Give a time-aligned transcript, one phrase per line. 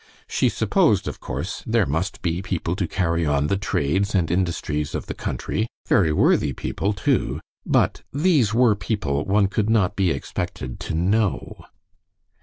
[0.27, 4.95] She supposed, of course, there must be people to carry on the trades and industries
[4.95, 10.09] of the country very worthy people, too but these were people one could not be
[10.09, 11.65] expected to know.